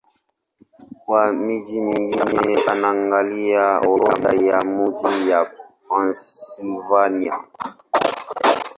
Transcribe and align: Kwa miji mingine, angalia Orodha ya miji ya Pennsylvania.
Kwa 1.05 1.33
miji 1.33 1.81
mingine, 1.81 2.63
angalia 2.83 3.79
Orodha 3.79 4.33
ya 4.47 4.59
miji 4.65 5.29
ya 5.29 5.41
Pennsylvania. 5.89 7.35